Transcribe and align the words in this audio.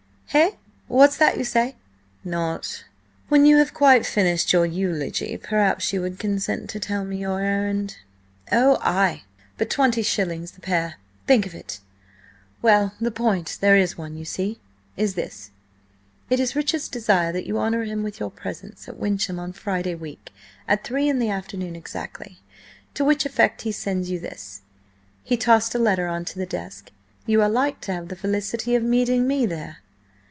"Hey? 0.31 0.55
What's 0.87 1.17
that 1.17 1.37
you 1.37 1.43
say?" 1.43 1.75
"Nought. 2.23 2.85
When 3.27 3.45
you 3.45 3.57
have 3.57 3.73
quite 3.73 4.05
finished 4.05 4.53
your 4.53 4.65
eulogy, 4.65 5.35
perhaps 5.35 5.91
you 5.91 5.99
would 5.99 6.19
consent 6.19 6.69
to 6.69 6.79
tell 6.79 7.03
me 7.03 7.17
your 7.17 7.41
errand?" 7.41 7.97
"Oh, 8.49 8.77
ay!–but 8.79 9.69
twenty 9.69 10.01
shillings 10.01 10.51
the 10.51 10.61
pair! 10.61 10.95
Think 11.27 11.45
of 11.45 11.53
it!... 11.53 11.81
Well, 12.61 12.93
the 13.01 13.11
point–there 13.11 13.75
is 13.75 13.97
one, 13.97 14.15
you 14.15 14.23
see–is 14.23 15.15
this: 15.15 15.51
it 16.29 16.39
is 16.39 16.55
Richard's 16.55 16.87
desire 16.87 17.33
that 17.33 17.45
you 17.45 17.57
honour 17.59 17.83
him 17.83 18.01
with 18.01 18.21
your 18.21 18.31
presence 18.31 18.87
at 18.87 18.95
Wyncham 18.97 19.37
on 19.37 19.51
Friday 19.51 19.95
week, 19.95 20.31
at 20.65 20.85
three 20.85 21.09
in 21.09 21.19
the 21.19 21.29
afternoon 21.29 21.75
exactly. 21.75 22.39
To 22.93 23.03
which 23.03 23.25
effect 23.25 23.63
he 23.63 23.73
sends 23.73 24.09
you 24.09 24.17
this." 24.17 24.61
He 25.25 25.35
tossed 25.35 25.75
a 25.75 25.79
letter 25.79 26.07
on 26.07 26.23
to 26.23 26.39
the 26.39 26.45
desk. 26.45 26.89
"You 27.25 27.41
are 27.41 27.49
like 27.49 27.81
to 27.81 27.93
have 27.93 28.07
the 28.07 28.15
felicity 28.15 28.75
of 28.75 28.83
meeting 28.83 29.27
me 29.27 29.45
there." 29.45 29.79